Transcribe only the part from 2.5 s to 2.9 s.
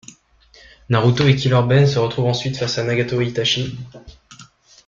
face à